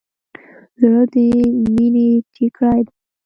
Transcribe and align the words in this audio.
زړه 0.79 1.03
د 1.13 1.15
مینې 1.73 2.07
ټیکری 2.33 2.79
دی. 2.85 2.93